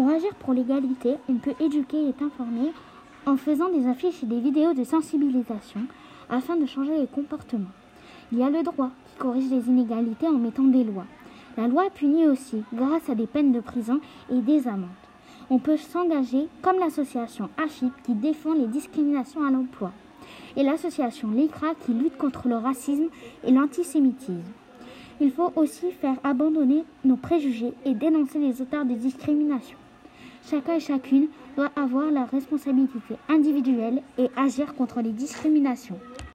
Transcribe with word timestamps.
Pour 0.00 0.08
agir 0.08 0.34
pour 0.36 0.54
l'égalité, 0.54 1.16
on 1.28 1.34
peut 1.34 1.52
éduquer 1.60 1.98
et 1.98 2.24
informer 2.24 2.72
en 3.26 3.36
faisant 3.36 3.68
des 3.68 3.86
affiches 3.86 4.22
et 4.22 4.26
des 4.26 4.40
vidéos 4.40 4.72
de 4.72 4.82
sensibilisation 4.82 5.82
afin 6.30 6.56
de 6.56 6.64
changer 6.64 6.96
les 6.96 7.06
comportements. 7.06 7.74
Il 8.32 8.38
y 8.38 8.42
a 8.42 8.48
le 8.48 8.62
droit 8.62 8.88
qui 9.04 9.18
corrige 9.18 9.50
les 9.50 9.68
inégalités 9.68 10.26
en 10.26 10.38
mettant 10.38 10.62
des 10.62 10.84
lois. 10.84 11.04
La 11.58 11.68
loi 11.68 11.90
punit 11.94 12.26
aussi 12.26 12.62
grâce 12.72 13.10
à 13.10 13.14
des 13.14 13.26
peines 13.26 13.52
de 13.52 13.60
prison 13.60 14.00
et 14.32 14.40
des 14.40 14.66
amendes. 14.66 14.88
On 15.50 15.58
peut 15.58 15.76
s'engager 15.76 16.48
comme 16.62 16.78
l'association 16.78 17.50
AFIP 17.62 17.92
qui 18.02 18.14
défend 18.14 18.54
les 18.54 18.68
discriminations 18.68 19.44
à 19.44 19.50
l'emploi 19.50 19.92
et 20.56 20.62
l'association 20.62 21.30
LICRA 21.30 21.74
qui 21.84 21.92
lutte 21.92 22.16
contre 22.16 22.48
le 22.48 22.56
racisme 22.56 23.10
et 23.44 23.52
l'antisémitisme. 23.52 24.40
Il 25.20 25.30
faut 25.30 25.52
aussi 25.56 25.90
faire 25.90 26.16
abandonner 26.24 26.84
nos 27.04 27.16
préjugés 27.16 27.74
et 27.84 27.92
dénoncer 27.92 28.38
les 28.38 28.62
auteurs 28.62 28.86
de 28.86 28.94
discrimination. 28.94 29.76
Chacun 30.48 30.74
et 30.74 30.80
chacune 30.80 31.28
doit 31.56 31.70
avoir 31.76 32.10
la 32.10 32.24
responsabilité 32.24 32.98
individuelle 33.28 34.02
et 34.18 34.28
agir 34.36 34.74
contre 34.74 35.00
les 35.00 35.12
discriminations. 35.12 35.98